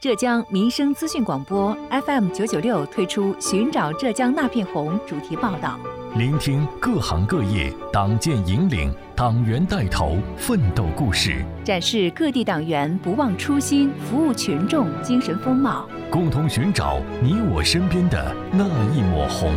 [0.00, 1.76] 浙江民生资讯广播
[2.06, 5.78] FM 九九六推出“寻找浙江那片红”主题报道，
[6.16, 18.64] 聆听各行各业党建引领、党员带头奋斗故事，展示各地党员不忘初心、服务群众精神风貌，共同寻找你我身边的那
[18.94, 19.52] 一抹红。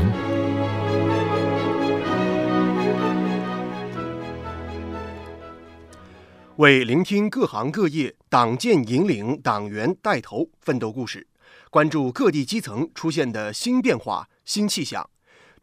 [6.58, 11.26] 为聆听各行各业党建引领、党员带头奋斗故事，
[11.72, 15.10] 关注各地基层出现的新变化、新气象。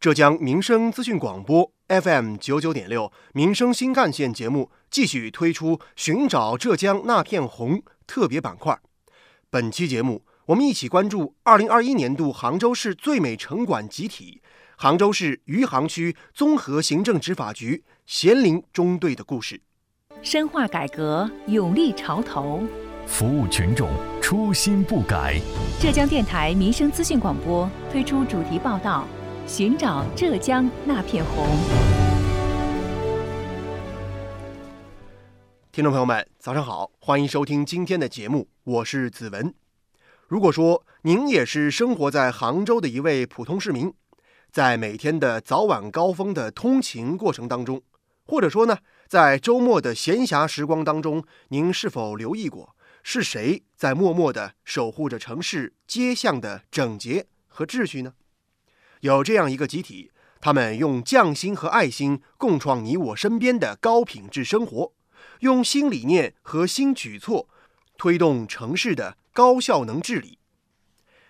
[0.00, 8.76] 浙江民生资讯广播 FM 九九点六民生新干线节目继续推出“寻找浙江那片红”特别板块。
[9.48, 14.42] 本期节目，我们一起关注二零二一年度杭州市最美城管集体——
[14.76, 19.62] 杭州市余杭区综合行政执法局咸宁中队的故事。
[20.22, 22.62] 深化改革，勇立潮头，
[23.06, 23.88] 服务群众，
[24.20, 25.40] 初心不改。
[25.80, 29.08] 浙江电台民生资讯广播推出主题报道：
[29.46, 31.46] 寻找浙江那片红。
[35.72, 39.54] 听众朋友们，早上好，欢迎收听今天的节目，我是子文。
[40.28, 43.90] 如果说您也是生活在杭州的一位普通市民，
[44.52, 47.80] 在每天的早晚高峰的通勤过程当中，
[48.26, 48.76] 或者说呢？
[49.10, 58.14] 在周末的闲暇时光当中，您是否留意过是谁在默默地守护着城市街巷的整洁和秩序呢？
[59.00, 64.92] 有这样一个集体，他们用匠心和爱心共创你我身边的高品质生活，
[65.40, 67.48] 用新理念和新举措
[67.98, 70.38] 推动城市的高效能治理。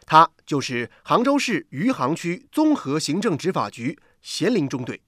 [0.05, 5.01] 他就是杭州市余杭区综合行政执法局咸宁中队。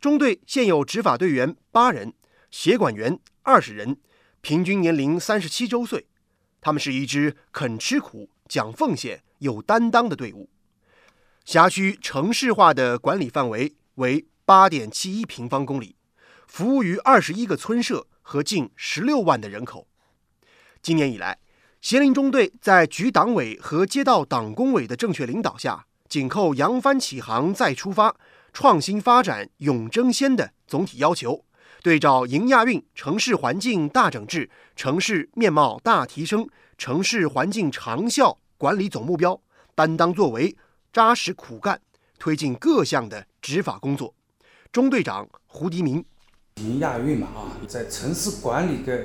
[0.00, 2.12] 中队现有执法队员八人，
[2.50, 3.98] 协管员二十人，
[4.40, 6.06] 平均年龄三十七周岁。
[6.60, 10.50] 他们是一支肯吃苦、讲奉献、有担当的队伍。
[11.44, 15.96] 辖区城市化的管理范围为八点七一平方公里，
[16.46, 19.86] 服务于二十一个村社和近十六万的人口。
[20.82, 21.38] 今年以来，
[21.80, 28.14] 协宁中队在局党委和街道党工委的正确领导下，紧扣“扬帆起航再出发”。
[28.58, 31.44] 创新发展永争先的总体要求，
[31.82, 39.38] 对照迎亚运城市环境大整治、城市面貌大提升、城市环境长效管理总目标，
[39.74, 40.56] 担当作为，
[40.90, 41.78] 扎实苦干，
[42.18, 44.14] 推进各项的执法工作。
[44.72, 46.02] 中队长胡迪明，
[46.62, 49.04] 迎亚运嘛啊，在城市管理的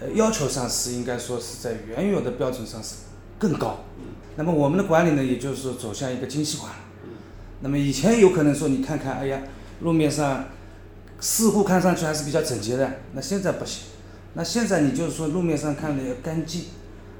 [0.00, 2.94] 呃要求上是应该说是在原有的标准上是
[3.38, 3.84] 更高。
[4.34, 6.70] 那么我们的管理呢，也就是说走向一个精细化。
[7.62, 9.40] 那么以前有可能说你看看，哎呀，
[9.80, 10.46] 路面上
[11.20, 12.90] 似乎看上去还是比较整洁的。
[13.14, 13.84] 那现在不行，
[14.34, 16.62] 那现在你就是说路面上看的要干净，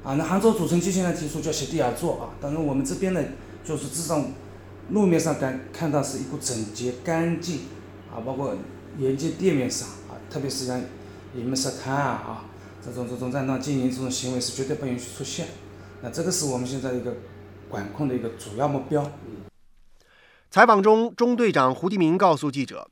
[0.03, 2.29] 啊，那杭州主城区现在提出叫席地而坐啊。
[2.41, 3.23] 当然我们这边呢，
[3.63, 4.21] 就是至少
[4.89, 7.61] 路面上感看到是一股整洁干净，
[8.13, 8.53] 啊，包括
[8.99, 10.81] 沿街店面上啊，特别是像
[11.33, 12.45] 你们食摊啊啊，
[12.85, 15.47] 这种这种乱当经营这种行为是绝对不允许出现。
[16.01, 17.15] 那这个是我们现在一个
[17.69, 19.09] 管控的一个主要目标。
[20.53, 22.91] 采访中，中队长胡迪明告诉记者：“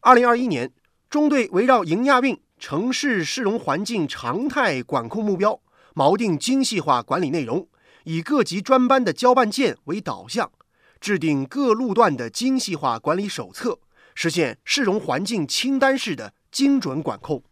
[0.00, 0.72] 二零二一年，
[1.10, 5.60] 中队围绕迎亚运城市市容环境常态管控目标，
[5.94, 7.68] 锚定精细化管理内容，
[8.04, 10.50] 以各级专班的交办件为导向，
[10.98, 13.78] 制定各路段的精细化管理手册，
[14.14, 17.42] 实现市容环境清单式的精准管控。”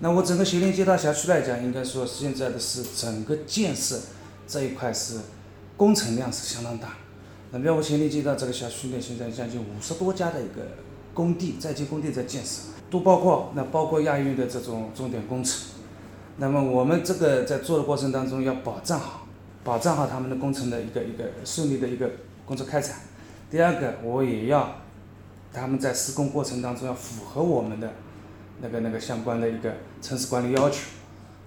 [0.00, 4.00] 那我整个咸宁街道辖区来讲，应该说现在的是整个建设
[4.46, 5.20] 这一块是
[5.76, 6.96] 工程量是相当大。
[7.54, 10.62] 那么我前年街道这个小区呢，现在将近五十多家的一个
[11.12, 15.60] 工地在建工地在建设，都包括那包括亚运的这种重点工程。
[16.38, 19.26] 那么我们这个在做的过程当中要保障好，
[19.62, 22.10] 保障好他们的工程的一个一个顺利的一个
[22.46, 22.96] 工作开展。
[23.50, 24.76] 第二个，我也要
[25.52, 27.92] 他们在施工过程当中要符合我们的
[28.62, 30.78] 那个那个相关的一个城市管理要求。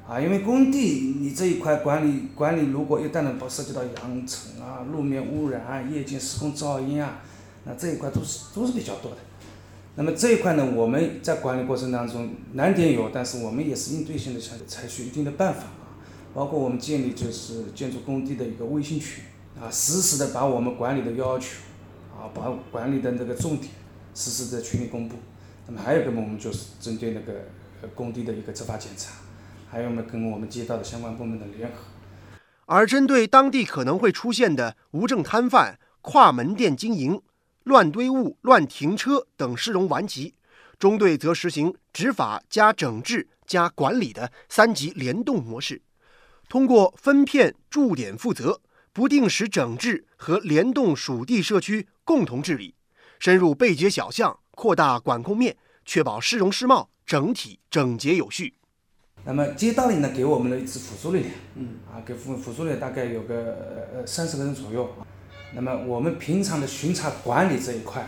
[0.08, 7.24] 啊，因为工地你这一块管理管理，如果一旦呢不涉及到扬尘啊、路面污染啊、夜间施工噪音啊，
[7.64, 9.18] 那这一块都是都是比较多的。
[9.96, 15.98] 那么这一块呢，我们在管理过程当中难点有，但是我们也是应对性的采采取一定的办法啊，
[16.36, 19.24] 包括我们建立就是建筑工地的一个微信群
[19.60, 21.48] 啊，实时的把我们管理的要求
[22.16, 23.72] 啊，把管理的那个重点
[24.14, 25.16] 实时在群里公布。
[25.66, 27.34] 那么还有一个呢，我们就是针对那个
[27.96, 29.25] 工地的一个执法检查。
[29.76, 31.76] 还有呢，跟我们街道的相关部门的联合。
[32.66, 37.22] 而针对当地可能会出现的无证摊贩、跨门店经营、
[37.64, 40.34] 乱堆物、乱停车等市容顽疾，
[40.80, 45.82] 中队则实行执法加整治加管理的三级联动模式，
[46.48, 48.62] 通过分片驻点负责、
[48.94, 52.76] 不定时整治和联动属地社区共同治理，
[53.20, 58.54] 深入背街小巷，扩大管控面，确保市容市貌整体整洁有序。
[59.28, 64.88] 那么街道里呢，给我们了一支辅助力量，嗯，啊，给辅辅助力量大概有个呃三十个人左右。
[65.54, 68.08] 那么我们平常的巡查管理这一块，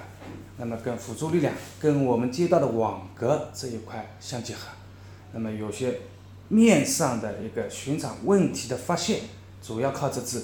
[0.58, 4.68] 那么跟辅助力量、跟我们街道的网格这一块相结合。
[5.34, 6.02] 那么有些
[6.50, 9.22] 面上的一个巡查问题的发现，
[9.60, 10.44] 主要靠这支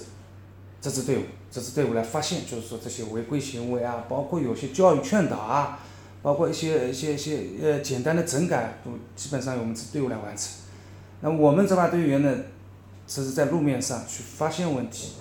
[0.81, 1.21] 这支队伍，
[1.51, 5.79] 这支队伍来发现，就是说这些违规行为啊，包括有些教育劝导啊，
[6.23, 10.62] 包括一些一些一些呃简单的整改，都基本上由我们这队伍来完成。
[11.25, 12.37] 那我们执法队员呢，
[13.07, 15.13] 只是在路面上去发现问题，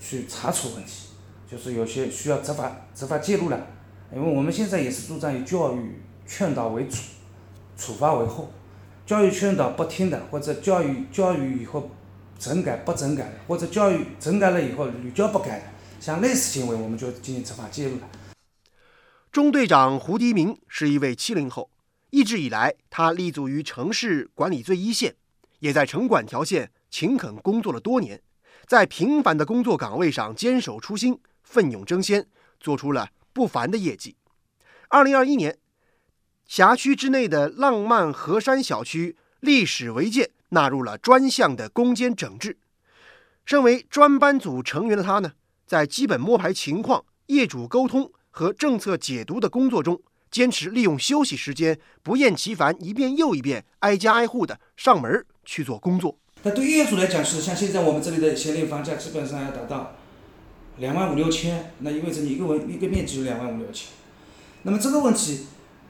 [0.00, 1.10] 去查处问题，
[1.48, 3.64] 就是有些需要执法执法介入了，
[4.12, 6.96] 因为我们现在也是主张以教育劝导为主，
[7.76, 8.50] 处罚为后。
[9.06, 11.88] 教育劝导不听的，或者教育教育以后
[12.40, 15.64] 整改不整改的，或者教育整改了以后屡教不改的，
[16.00, 18.08] 像类似行为，我们就进行执法介入了。
[19.30, 21.70] 中队长胡迪明是一位七零后，
[22.10, 25.14] 一直以来他立足于城市管理最一线。
[25.58, 28.22] 也在城管条线勤恳工作了多年，
[28.66, 32.26] 在平凡的工作岗位上坚守初心、奋勇争先，
[32.60, 34.16] 做出了不凡的业绩。
[34.88, 35.58] 二零二一年，
[36.46, 42.58] 辖区之内的浪漫河山小区历史违建纳入了专项的攻坚整治。
[43.44, 45.32] 身为专班组成员的他呢，
[45.66, 50.00] 在基本摸排情况、业主沟通和政策解读的工作中。
[50.28, 56.14] 坚持利用休息时间，不厌其烦，一遍又一遍，挨家挨户的上门去做工作。
[56.42, 59.96] 那对业主来讲，是像现在我们这里的闲龄房价基本上要达到
[60.76, 63.88] 两万五六千，那意味着你一个文一个面积有两万五六千。
[64.64, 65.46] 那么这个问题，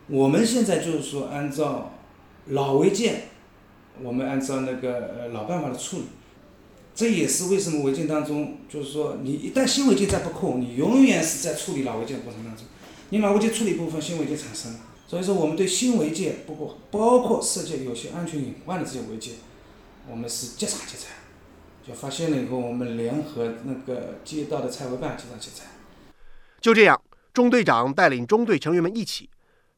[0.06, 1.94] 我们现在就是说按照
[2.50, 3.23] 老违建，
[4.03, 6.05] 我们按照那个呃老办法的处理。
[6.94, 12.64] 这也是为什么违建当中，就是说你一旦新违建再不控，你永远是在处理老违建过程当中。
[13.11, 19.35] 你老违建处理部分，新违建产生了，所以说我们对新违建，不过包括涉及有些安全隐患的这些违建，
[20.11, 21.11] 我们是稽查稽查，
[21.87, 25.64] 就发现了以后，我们联合那个街道的拆违办稽查稽查。
[26.61, 27.00] 就这样，
[27.32, 29.31] 中队长带领中队成员们一起，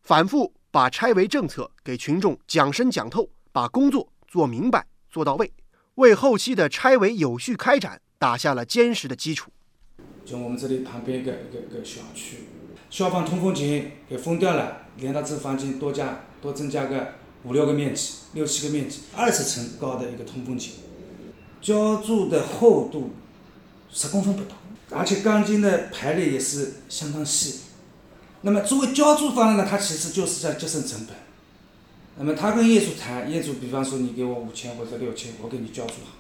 [0.03, 5.53] 反复把拆违政策给群众讲深讲透，把工作做明白做到位，
[5.97, 9.51] 为后期的拆违有序开展打下了坚实的基础。
[10.25, 12.48] 就我们这里旁边一个一个一个小区。
[12.91, 17.15] 消防通风井给封掉了，连到这房间多加多增加个
[17.45, 20.73] 五六个面积，六七个面积，二十层高的一个通风井，
[21.61, 23.11] 浇筑的厚度
[23.93, 24.57] 十公分不到，
[24.91, 27.61] 而且钢筋的排列也是相当细。
[28.43, 31.17] 那么作为浇筑方呢，它其实就是在节省成本。
[32.21, 36.17] 那么他跟业主谈，业主比方说你给我五千或者六千，我给你浇筑好。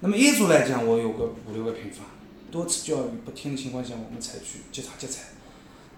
[0.00, 2.04] 那么业主来讲，我有个五六个平方，
[2.50, 5.22] 多次教育不听的情况下，我们采取即查即拆。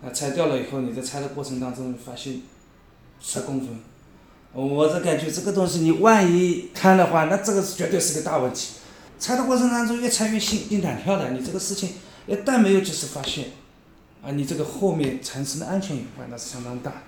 [0.03, 2.41] 啊，拆掉了以后，你在拆的过程当中发现
[3.21, 3.79] 十公分，
[4.53, 8.77] 我是感觉这个东西你万一看的话，那这个是绝对是个大问题。
[9.19, 11.91] 拆的过程当中越拆越心惊胆跳的，你这个事情
[12.27, 13.51] 一旦没有及时发现，
[14.23, 17.03] 啊，你这个后面产生的安全隐患那是相当大。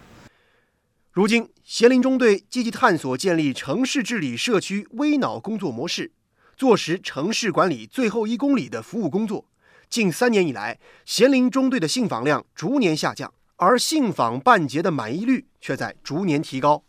[1.12, 6.12] 如今，咸宁中队积极探索建立城市治理社区微脑工作模式，
[6.58, 9.46] 做实城市管理最后一公里的服务工作。
[9.92, 16.82] 近三年以来，咸宁中队的信访量逐年下降，而信访办结的满意率却在逐年提高。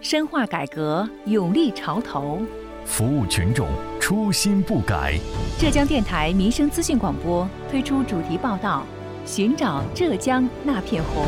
[0.00, 2.40] 深化改革，勇立潮头，
[2.86, 3.68] 服务群众，
[4.00, 5.18] 初心不改。
[5.58, 8.86] 浙江电台民生资讯广播推出主题报道：
[9.26, 11.26] 寻找浙江那片红。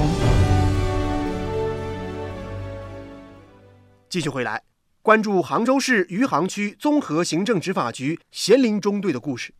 [4.08, 4.62] 继续回来，
[5.02, 9.52] 关注杭州市余杭区综合行政执法局咸宁中队的故事。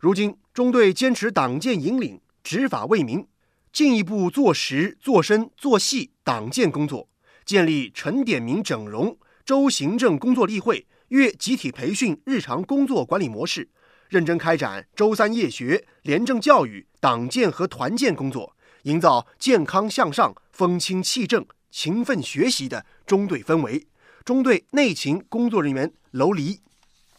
[0.00, 3.26] 如今，中队坚持党建引领、执法为民，
[3.72, 7.08] 进一步做实、做深、做细党建工作，
[7.44, 13.68] 建立陈点名整容、周行政工作例会、月集体培训日常工作管理模式，
[14.08, 23.84] 认真开展周三夜学、廉政教育、党建和团建工作，营造健康向上、风清气正、勤奋学习的中队氛围。
[24.24, 26.60] 中队内勤工作人员楼黎。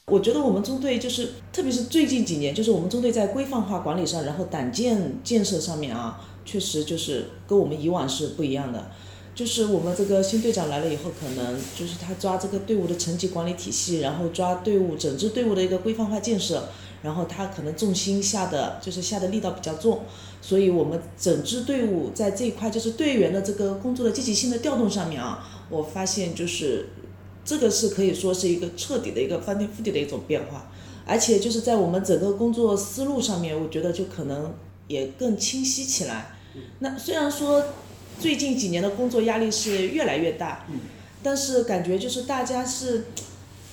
[0.10, 8.92] 我觉得我们中队就是，特别是最近几年，就是我们中队在规范化管理上，然后党建建设上面啊，确实就是跟我们以往是不一样的。
[9.36, 16.68] 就是我们这个新队长来了以后，可能就是他抓这个队伍的层级管理体系，然后抓队伍整支队伍的一个规范化建设，
[17.02, 20.02] 然后他可能重心下的就是下的力道比较重，
[20.42, 26.90] 所以我们整支队伍在这一块就是队员的这个工作的积极性的调动上面啊，我发现就是。
[27.50, 30.70] 这个是可以说是一个彻底的一个翻天覆地的一种变化，
[31.04, 34.54] 而且就是在我们整个工作思路上面，我觉得就可能
[34.88, 36.36] 也更清晰起来。
[36.78, 37.66] 那虽然说
[38.20, 40.68] 最近几年的工作压力是越来越大，
[41.24, 43.06] 但是感觉就是大家是，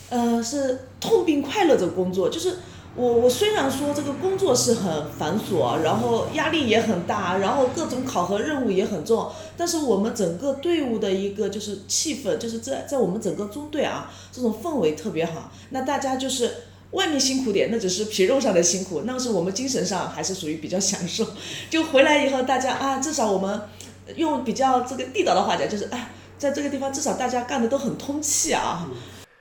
[0.08, 2.30] 呃，是痛并快乐着工作。
[2.30, 2.56] 就是
[2.96, 15.52] 我我虽然说这个工作是很繁琐，然后压力也很大，然后各种考核任务也很重，但是我们整个队伍的一个就是气氛，就是在在我们整个中队啊，这种氛围特别好。
[15.70, 16.50] 那大家就是
[16.92, 21.26] 外面辛苦点，那只是皮肉上的辛苦，那是我们精神上还是属于比较享受。
[21.68, 23.60] 就回来以后，大家啊，至少我们
[24.16, 26.12] 用比较这个地道的话讲，就是哎。
[26.38, 28.86] 在这个地方，至少大家干的都很通气啊。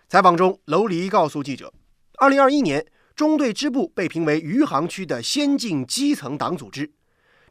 [0.07, 1.73] 采访中，楼黎告诉记者，
[2.19, 2.85] 二零二一年
[3.15, 6.91] 中队支部被评为余杭区的先进基层党组织，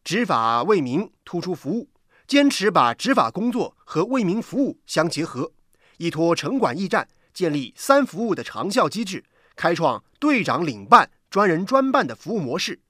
[0.04, 1.88] 执法为民，突出服务，
[2.26, 5.52] 坚持把执法工作和为民服务相结合，
[5.96, 9.24] 依托城管驿站，建立三服务的长效机制，
[9.56, 12.80] 开创队长领办、专人专办的服务模式，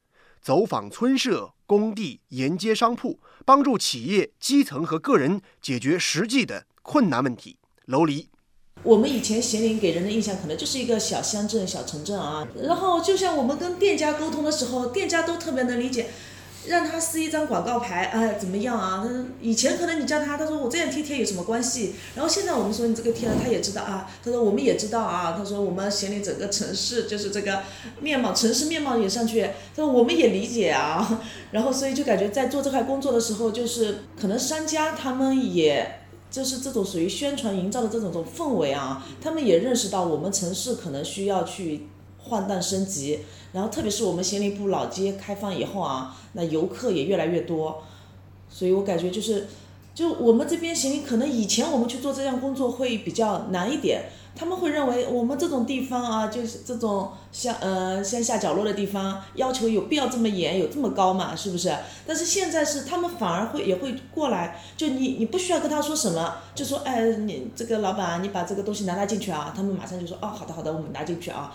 [0.41, 3.21] 走访村社、工地、沿街商铺。
[3.47, 7.59] 帮助企业基层和个人解决实际的困难问题。
[7.85, 8.31] 楼黎，
[8.85, 12.47] 我们以前咸宁给人的印象可能就是一个小乡镇、小城镇啊。
[12.63, 16.07] 然后就像我们跟店家沟通的时候，店家都特别能理解。
[16.67, 19.07] 让他撕一张广告牌，哎，怎么样啊？
[19.43, 21.95] 以前可能你叫他，他说我这样贴贴有什么关系？
[22.15, 24.11] 然后现在我们说你这个贴了，他也知道啊。
[24.25, 25.35] 他说我们也知道啊。
[25.37, 27.61] 他说我们咸宁整个城市就是这个
[28.01, 29.43] 面貌，城市面貌也上去。
[29.43, 31.21] 他说我们也理解啊。
[31.53, 36.04] 然后所以就感觉在做这块工作的时候，就是可能商家他们也
[36.35, 41.87] 就是这种属于宣传营造的这种种氛围啊，他们也认识到我们城市可能需要去。
[42.27, 43.19] 换弹升级，
[43.53, 47.83] 然后特别是我们咸宁部老街开放以后啊，那游客也越来越多，
[48.49, 49.47] 所以我感觉就是，
[49.95, 61.73] 就我们这边咸宁可能以前我们去做这项工作会比较难一点，他们会认为我们这种地方啊，就是这种乡呃乡下角落的地方，要求有必要这么严，有这么高嘛，是不是？
[62.05, 71.55] 但是现在是他们反而会也会过来，就你你不需要跟他说什么，就说哎你这个老板你把这个东西拿拿进去啊，他们马上就说哦好的好的我们拿进去啊。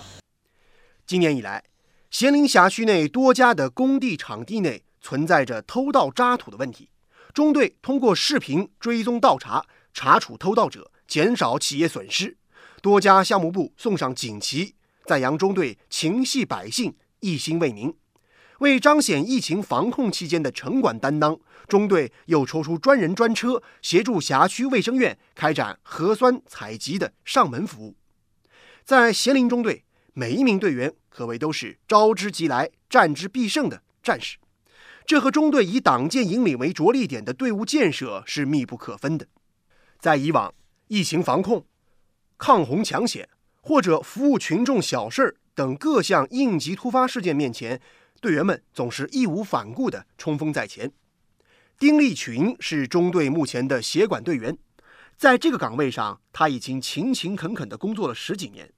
[1.05, 1.65] 今年以来，
[2.09, 6.87] 咸宁辖区内多家的工地场地内存在着偷盗渣土的问题。
[7.33, 12.37] 中队通过视频追踪倒查，查处偷盗者，减少企业损失。
[12.81, 17.93] 多家项目部送上锦旗，赞扬中队情系百姓，一心为民。
[18.59, 27.95] 为彰显疫情防控期间的城管担当，中队又抽出专人专车，协助辖区卫生院开展核酸采集的上门服务。
[28.83, 29.83] 在咸宁中队。
[30.13, 34.37] 每一名队员可谓都是招之即来、战之必胜的战士，
[35.09, 39.25] 这和中队以党建引领为着力点的队伍建设是密不可分的。
[39.97, 40.53] 在以往
[40.87, 41.65] 疫情防控、
[42.37, 43.27] 抗洪抢险
[43.59, 47.81] 或者服务群众小事儿等各项应急突发事件面前，
[48.21, 50.91] 队员们总是义无反顾地冲锋在前。
[51.79, 54.55] 丁立群是中队目前的协管队员，
[55.17, 58.71] 在这个岗位上，他已经勤勤恳恳地工作了十几年。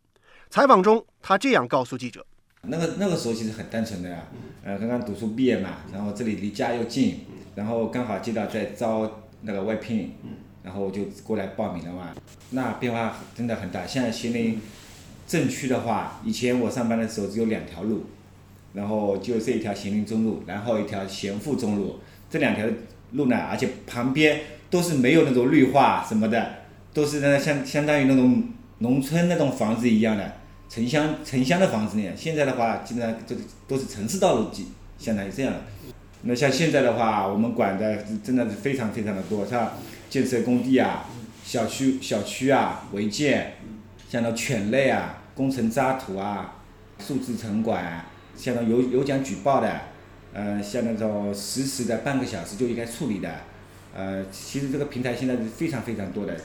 [0.50, 2.26] 采访中，他这样告诉记者
[2.68, 4.24] ：“那个那个时候其实很单纯的呀，
[4.64, 7.22] 呃，刚刚读书毕业嘛，然后这里离家又近，
[7.56, 10.12] 然后刚好接到在招那个外聘，
[10.62, 12.10] 然后就过来报名了嘛。
[12.52, 13.88] 那变化真的很大。
[13.88, 14.62] 现在咸宁
[15.28, 18.06] 镇区的话，以前我上班的时候只有两条路，
[18.74, 22.00] 然后就这一条咸宁中路，然后一条咸富中路，
[22.30, 22.68] 这两条
[23.14, 24.40] 路呢，而且旁边
[24.70, 26.58] 都是没有那种绿化什么的，
[26.94, 28.44] 都是那相相当于那种
[28.78, 30.34] 农村那种房子一样的。”
[30.72, 35.60] 城乡城乡的房子呢，现在的话基本上这个都是城市道路，基相当于这样的。
[36.22, 39.74] 那像现在的话，我们管的真的是非常非常的多，像
[40.10, 41.10] 建设工地啊、
[41.44, 43.56] 小区小区啊、违建，
[44.08, 46.56] 像那犬类啊、工程渣土啊、
[47.00, 48.06] 数字城管，
[48.38, 49.82] 像那有有奖举报的，
[50.32, 53.30] 呃，像那种实时的半个小时就应该处理的，
[53.94, 56.38] 呃，其实这个平台现在是非常非常多的。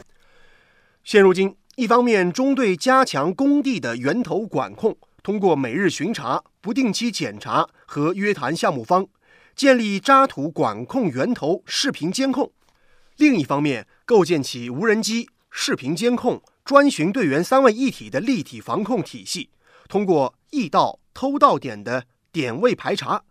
[1.04, 1.54] 现如今。
[1.76, 9.06] 一方面，中队加强工地的源头管控，通过每日巡查、不定期检查和约谈项目方，
[9.54, 12.46] 建立渣土管控源头视频监控；
[13.18, 19.50] 另一方面，构建起无人机、视频监控、专巡队员三位一体的立体防控体系，
[19.86, 23.22] 通过易盗、偷盗点的点位排查、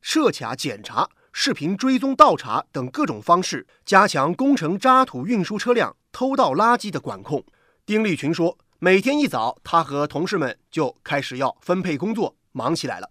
[0.00, 7.44] 设卡检查、视频追踪倒查等各种方式，加强工程渣土运输车辆偷盗垃圾的管控。
[7.90, 13.10] 丁立群说：“每天一早，他和同事们就开始要分配工作，忙起来了。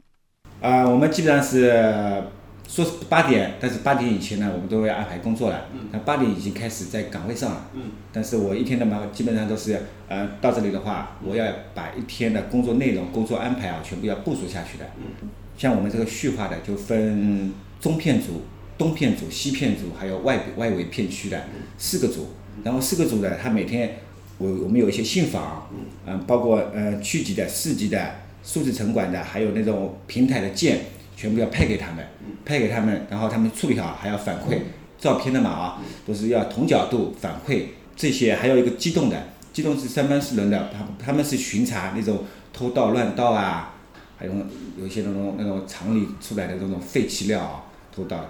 [0.61, 2.23] 啊，我们基本上是
[2.65, 5.65] 说是八点，但是八点以前呢，我们都要安排工作了。
[5.73, 7.67] 嗯那八点已经开始在岗位上了。
[7.73, 11.45] 嗯但是我一天的忙基本上都是，呃，到这里的话，我要
[11.75, 14.85] 把一天的工作内容、工作安排啊，全部要部署下去的。
[14.95, 18.43] 嗯像我们这个序化的，就分中片组、
[18.77, 22.29] 东片组、西片组，还有外外围片区的四个组。
[22.61, 23.99] 然后四个组的，他每天
[24.39, 25.69] 我我们有一些信访，
[26.07, 30.79] 嗯，包括呃区级的、市级的、数字城管的，还有那种平台的件。
[31.19, 32.07] 全部要派给他们，
[32.45, 34.57] 派给他们，然后他们处理好还要反馈
[34.97, 43.75] 照片的嘛啊，都是要同角度反馈这些，还有一个机动的，机动是三班四轮的，他他们是巡查那种偷盗乱盗啊，
[44.17, 44.31] 还有
[44.77, 48.29] 有一些那种那种厂里出来的那种废弃料啊偷盗，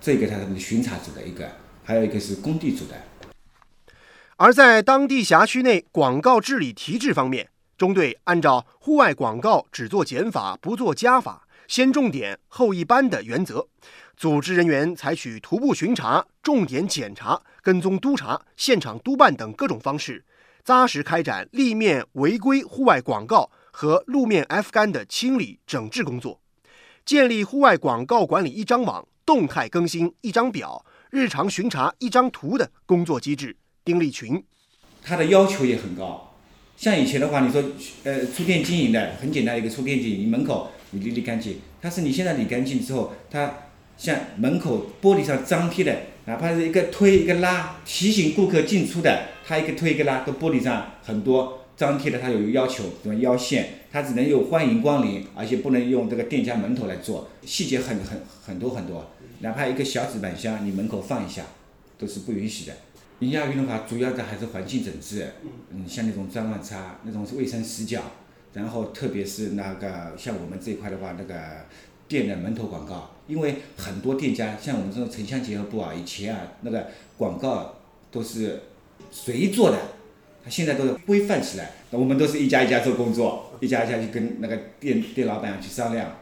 [0.00, 1.48] 这个他是巡查组的一个，
[1.84, 2.96] 还有一个是工地组的。
[4.36, 7.48] 而在当地辖区内广告治理提质方面，
[7.78, 11.46] 中队按照户外广告只做减法不做加法。
[11.68, 13.68] 先重点后一般的原则，
[14.16, 20.24] 组织人员采取徒步巡查、重点检查、跟踪督查、现场督办等各种方式，
[20.62, 26.40] 扎实开展立面违规户外广告和路面 F 杆的清理整治工作，
[27.06, 33.56] 建立户外广告管理一张网、动态更新一张表、日常巡查一张图的工作机制。
[33.84, 34.42] 丁立群，
[35.02, 36.34] 他的要求也很高，
[36.76, 37.62] 像以前的话，你说，
[38.04, 40.70] 呃，出店经营的很简单，一个出店经营，你门口。
[40.90, 43.52] 你理理干净，但是你现在理干净之后，它
[43.98, 59.10] 像门口玻璃上张贴的，哪怕是一个推一个拉，提醒顾客进出的，它一个推一个拉，都玻璃上很多张贴的，它有要求，什么腰线，它只能有欢迎光临，而且不能用这个店家门头来做，细节很很很多很多，
[59.40, 61.42] 哪怕一个小纸板箱，你门口放一下，
[61.98, 62.76] 都是不允许的。
[63.20, 65.26] 营亚运的话，主要的还是环境整治，
[65.70, 68.02] 嗯，像那种脏乱差，那种是卫生死角。
[68.52, 71.34] 然后，特别是那个像我们这一块的话，那个
[72.06, 77.74] 店的门头广告，因为很多店家像我们这种城乡结合部啊，以前啊那个广告
[78.12, 78.62] 都是
[79.10, 79.78] 谁做的，
[80.44, 86.16] 他现在都是规范起来，那我们都是一家一家做工作，一家一家去跟那个店店老板去商量。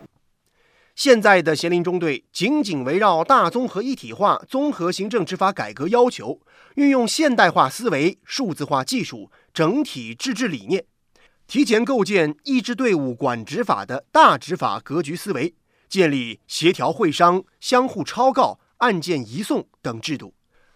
[0.95, 6.41] 现在的咸宁中队紧紧围绕大综合一体化、综合行政执法改革要求，
[6.75, 10.85] 运用现代化思维、数字化技术、整体自治理念。
[11.47, 15.55] 提前构建一支队伍管执法的大执法格局思维，
[15.89, 20.35] 建立协调会商、相互抄告、案件移送等制度，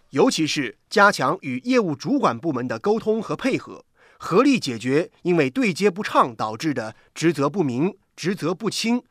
[0.09, 3.85] 尤其是加强与业务主管部门的沟通和配合，
[4.17, 9.01] 合力解决因为对接不畅导致的职责不明、职责不清、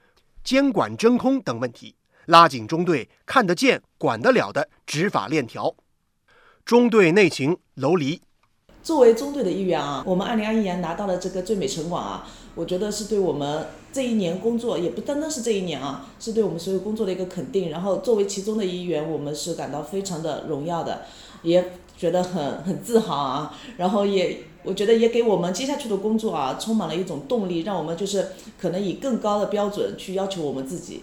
[0.47, 5.75] 监管真空等问题，拉紧中队看得见、管得了的执法链条。
[6.65, 8.21] 中队内勤楼离。
[8.81, 17.71] 作为中队的一员啊，我们二零二一年拿到了这个最美城管啊，我觉得是对我们这一年工作，也不单单是这一年啊，是对我们所有工作的一个肯定。
[17.71, 21.07] 然后作为其中的一员，我们是感到非常的荣耀的，
[21.43, 23.57] 也觉得很很自豪啊。
[23.77, 31.03] 然后也我觉得也给我们接下去的工作啊，充满了一种动力，让我们就是可能以更高的标准去要求我们自己。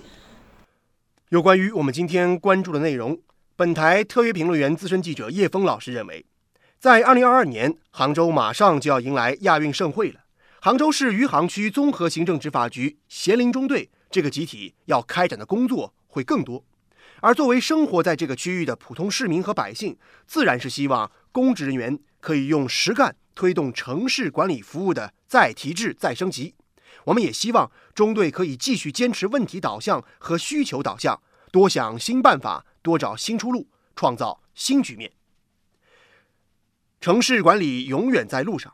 [1.30, 3.18] 有关于我们今天关注的内容，
[3.56, 6.26] 本台特约评论员、资深记者叶峰老师认为。
[6.80, 10.20] 在二零二二年，杭州马上就要迎来亚运盛会了。
[10.60, 16.64] 杭州市余杭区综合行政执法局协林中队这个集体要开展的工作会更多，
[17.24, 26.54] 而作为生活在这个区域的普通市民和百姓，自然是希望公职人员可以用实干推动城市管理服务的再提质、再升级。
[27.06, 35.10] 我们也希望中队可以继续坚持问题导向和需求导向，多想新办法，多找新出路，创造新局面。
[37.00, 38.74] 城市管理永远在路上。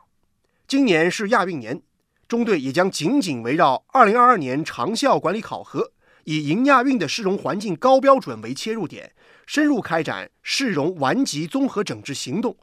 [0.66, 1.80] 今年是亚运年，
[2.26, 5.92] 中队也将紧紧围绕2022年长效管理考核，
[6.24, 9.12] 以迎亚运的市容环境高标准为切入点，
[9.46, 12.56] 深入开展市容顽疾综合整治行动，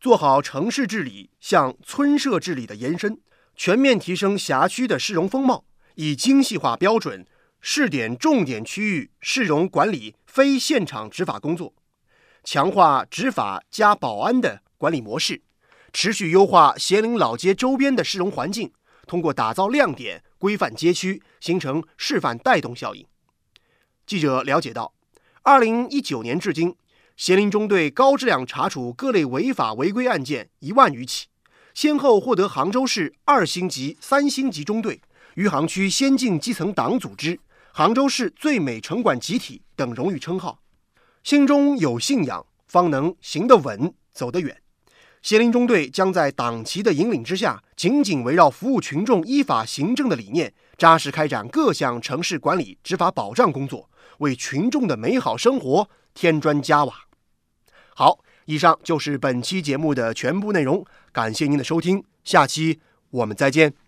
[0.00, 3.20] 做好城市治理向村社治理的延伸，
[3.56, 7.26] 全面提升辖区的市容风貌，以精细化标准
[7.60, 11.74] 试点重点区域市容管理非现场执法工作，
[12.44, 14.62] 强化执法加保安的。
[14.80, 15.42] 管理模式，
[15.92, 18.70] 持续优化咸宁老街周边的市容环境，
[19.08, 23.04] 通过打造亮点、规范街区，形成示范带动效应。
[24.06, 24.92] 记者了解到，
[25.42, 26.76] 二零一九年至今，
[27.16, 31.26] 咸宁中队高质量查处各类违法违规案件一万余起，
[31.74, 35.00] 先后获得杭州市二星级、三星级中队、
[35.34, 37.40] 余杭区先进基层党组织、
[37.72, 40.60] 杭州市最美城管集体等荣誉称号。
[41.24, 44.62] 心中有信仰，方能行得稳、走得远。
[45.22, 56.94] 协林中队将在党旗的引领之下，紧紧围绕服务群众、依法行政的理念，扎实开展各项城市管理执法保障工作，为群众的美好生活添砖加瓦。
[57.94, 63.87] 好，以上就是本期节目的全部内容，感谢您的收听，下期我们再见。